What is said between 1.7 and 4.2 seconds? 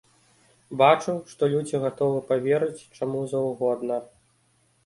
гатовы паверыць чаму заўгодна.